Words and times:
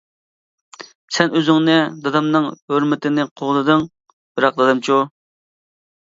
سەن 1.17 1.35
ئۆزۈڭنى، 1.39 1.75
دادامنىڭ 2.07 2.47
ھۆرمىتىنى 2.73 3.27
قوغدىدىڭ، 3.43 3.87
بىراق 4.41 4.59
دادامچۇ؟! 4.65 5.01